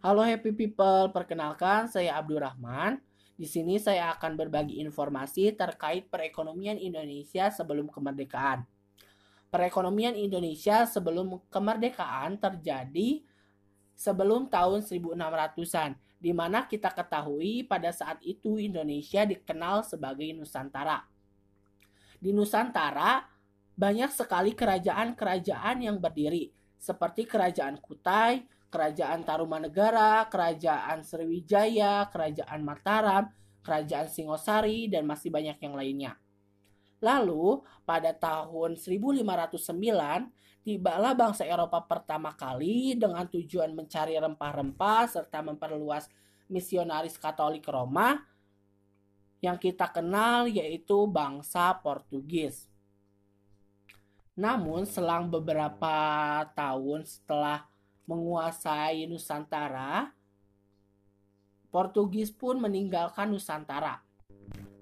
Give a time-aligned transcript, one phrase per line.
[0.00, 3.04] Halo happy people, perkenalkan saya Abdurrahman.
[3.36, 8.64] Di sini saya akan berbagi informasi terkait perekonomian Indonesia sebelum kemerdekaan.
[9.52, 13.20] Perekonomian Indonesia sebelum kemerdekaan terjadi
[13.92, 21.04] sebelum tahun 1600-an, di mana kita ketahui pada saat itu Indonesia dikenal sebagai Nusantara.
[22.16, 23.28] Di Nusantara,
[23.76, 26.48] banyak sekali kerajaan-kerajaan yang berdiri,
[26.80, 33.26] seperti Kerajaan Kutai, Kerajaan Tarumanegara, Kerajaan Sriwijaya, Kerajaan Mataram,
[33.66, 36.12] Kerajaan Singosari, dan masih banyak yang lainnya.
[37.02, 40.30] Lalu, pada tahun 1509,
[40.62, 46.06] tibalah bangsa Eropa pertama kali dengan tujuan mencari rempah-rempah serta memperluas
[46.46, 48.20] misionaris Katolik Roma
[49.40, 52.68] yang kita kenal yaitu bangsa Portugis.
[54.36, 55.96] Namun selang beberapa
[56.52, 57.69] tahun setelah
[58.10, 60.10] menguasai Nusantara,
[61.70, 64.02] Portugis pun meninggalkan Nusantara.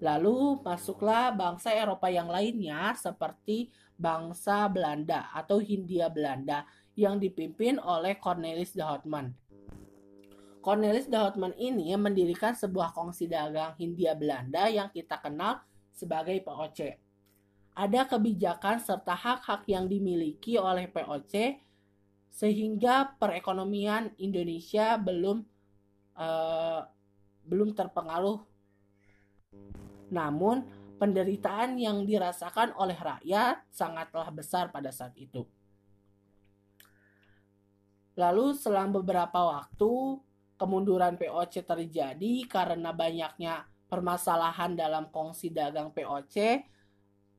[0.00, 3.68] Lalu masuklah bangsa Eropa yang lainnya seperti
[4.00, 6.64] bangsa Belanda atau Hindia Belanda
[6.96, 9.36] yang dipimpin oleh Cornelis de Houtman.
[10.64, 15.60] Cornelis de Houtman ini mendirikan sebuah kongsi dagang Hindia Belanda yang kita kenal
[15.92, 17.08] sebagai POC
[17.78, 21.62] ada kebijakan serta hak-hak yang dimiliki oleh POC
[22.38, 25.42] sehingga perekonomian Indonesia belum
[26.14, 26.86] uh,
[27.42, 28.38] belum terpengaruh.
[30.14, 30.62] Namun
[31.02, 35.42] penderitaan yang dirasakan oleh rakyat sangatlah besar pada saat itu.
[38.14, 40.22] Lalu selang beberapa waktu
[40.54, 46.62] kemunduran POC terjadi karena banyaknya permasalahan dalam kongsi dagang POC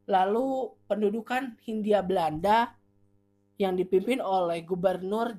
[0.10, 2.74] Lalu pendudukan Hindia Belanda
[3.60, 5.36] yang dipimpin oleh Gubernur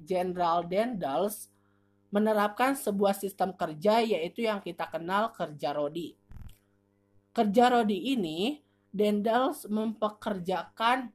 [0.00, 1.52] Jenderal Dendels
[2.08, 6.16] menerapkan sebuah sistem kerja yaitu yang kita kenal kerja rodi.
[7.36, 8.56] Kerja rodi ini
[8.88, 11.12] Dendels mempekerjakan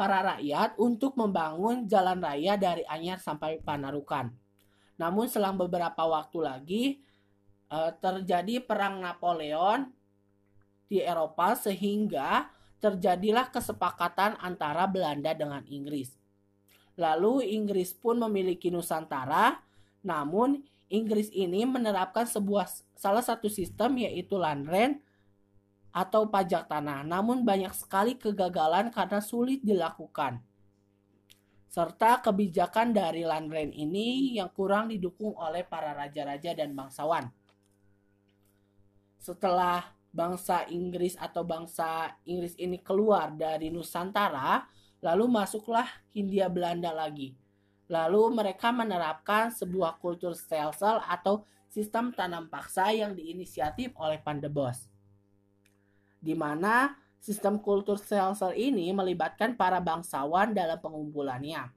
[0.00, 4.32] para rakyat untuk membangun jalan raya dari Anyar sampai Panarukan.
[4.96, 6.84] Namun selang beberapa waktu lagi
[7.68, 9.92] eh, terjadi perang Napoleon
[10.88, 12.48] di Eropa sehingga
[12.80, 16.16] terjadilah kesepakatan antara Belanda dengan Inggris.
[16.96, 19.60] Lalu Inggris pun memiliki Nusantara,
[20.04, 22.66] namun Inggris ini menerapkan sebuah
[22.98, 24.98] salah satu sistem yaitu land rent
[25.94, 27.06] atau pajak tanah.
[27.06, 30.42] Namun banyak sekali kegagalan karena sulit dilakukan.
[31.70, 37.30] Serta kebijakan dari land rent ini yang kurang didukung oleh para raja-raja dan bangsawan.
[39.22, 44.66] Setelah bangsa Inggris atau bangsa Inggris ini keluar dari Nusantara,
[45.00, 47.38] lalu masuklah Hindia Belanda lagi.
[47.90, 54.86] Lalu mereka menerapkan sebuah kultur stelsel atau sistem tanam paksa yang diinisiatif oleh Pandebos.
[56.18, 61.70] Di mana sistem kultur stelsel ini melibatkan para bangsawan dalam pengumpulannya.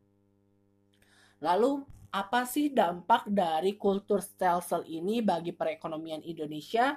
[1.42, 1.82] Lalu
[2.14, 6.94] apa sih dampak dari kultur stelsel ini bagi perekonomian Indonesia?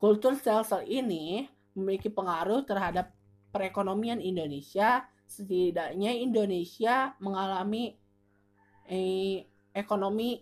[0.00, 1.44] Kultur sel-sel ini
[1.76, 3.12] memiliki pengaruh terhadap
[3.52, 5.04] perekonomian Indonesia.
[5.28, 8.00] Setidaknya Indonesia mengalami
[8.88, 9.44] eh,
[9.76, 10.40] ekonomi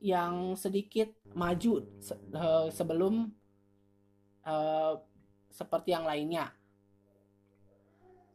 [0.00, 3.28] yang sedikit maju se uh, sebelum
[4.44, 4.94] uh,
[5.52, 6.52] seperti yang lainnya.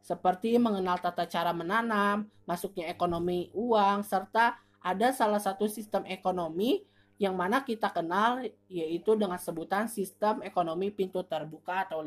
[0.02, 6.82] Seperti mengenal tata cara menanam, masuknya ekonomi uang, serta ada salah satu sistem ekonomi
[7.22, 12.02] yang mana kita kenal yaitu dengan sebutan sistem ekonomi pintu terbuka atau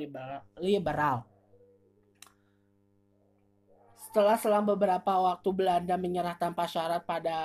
[0.59, 1.23] liberal.
[3.95, 7.39] Setelah selama beberapa waktu Belanda menyerah tanpa syarat pada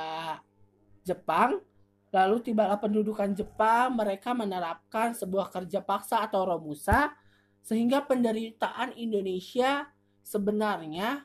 [1.06, 1.62] Jepang,
[2.10, 7.14] lalu tibalah pendudukan Jepang, mereka menerapkan sebuah kerja paksa atau romusa,
[7.62, 9.94] sehingga penderitaan Indonesia
[10.26, 11.22] sebenarnya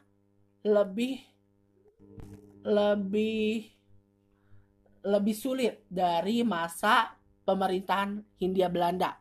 [0.61, 1.25] lebih
[2.65, 3.74] lebih
[5.05, 7.13] lebih sulit dari masa
[7.45, 9.21] pemerintahan Hindia Belanda.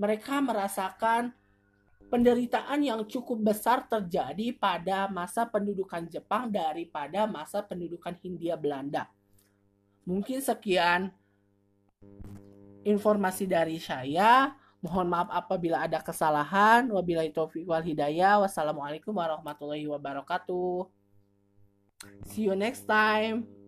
[0.00, 1.30] Mereka merasakan
[2.08, 9.06] penderitaan yang cukup besar terjadi pada masa pendudukan Jepang daripada masa pendudukan Hindia Belanda.
[10.08, 11.12] Mungkin sekian
[12.84, 14.52] informasi dari saya.
[14.84, 16.92] Mohon maaf apabila ada kesalahan.
[16.92, 18.40] Wabillahi taufiq wal hidayah.
[18.44, 20.84] Wassalamualaikum warahmatullahi wabarakatuh.
[22.28, 23.63] See you next time.